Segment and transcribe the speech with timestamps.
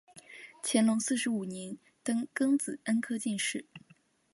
[0.63, 3.67] 乾隆四十五年登庚子恩科进士。